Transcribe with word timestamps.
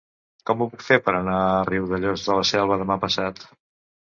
Com 0.49 0.61
ho 0.61 0.67
puc 0.71 0.85
fer 0.85 0.97
per 1.09 1.13
anar 1.17 1.35
a 1.49 1.61
Riudellots 1.69 2.25
de 2.31 2.39
la 2.41 2.49
Selva 2.53 2.81
demà 2.85 2.99
passat? 3.05 3.47